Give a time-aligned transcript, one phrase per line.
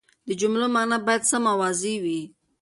[0.27, 2.21] د جملو مانا باید سمه او واضحه وي.